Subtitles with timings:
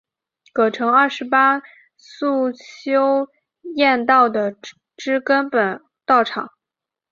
[0.51, 1.61] 葛城二十八
[1.95, 3.29] 宿修
[3.75, 4.27] 验道
[4.97, 6.49] 之根本道场。